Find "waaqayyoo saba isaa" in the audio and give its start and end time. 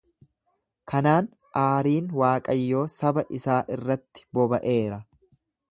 2.23-3.61